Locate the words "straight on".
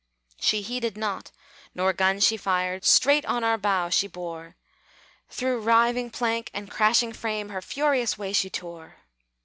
2.83-3.43